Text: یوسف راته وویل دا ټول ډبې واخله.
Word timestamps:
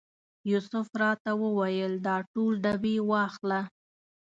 یوسف 0.51 0.87
راته 1.01 1.31
وویل 1.43 1.93
دا 2.07 2.15
ټول 2.33 2.53
ډبې 2.63 2.95
واخله. 3.09 3.61